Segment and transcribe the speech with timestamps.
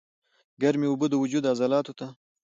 [0.61, 2.07] ګرمې اوبۀ د وجود عضلاتو ته